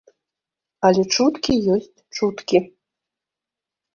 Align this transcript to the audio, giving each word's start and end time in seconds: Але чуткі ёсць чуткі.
Але 0.87 1.03
чуткі 1.17 1.53
ёсць 1.75 2.03
чуткі. 2.19 2.57